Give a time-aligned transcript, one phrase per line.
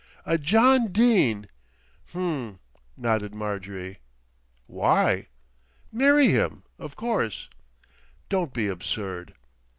[0.25, 1.47] "A John Dene!"
[2.15, 2.57] "Ummm!"
[2.97, 3.99] nodded Marjorie.
[4.65, 5.27] "Why?"
[5.91, 7.49] "Marry him, of course."
[8.27, 9.35] "Don't be absurd."